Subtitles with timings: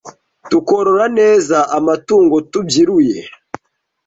[0.49, 3.19] Tukorora neza Amatungo tubyiruye!